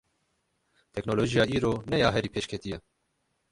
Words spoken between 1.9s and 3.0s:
ya herî pêşketî ye.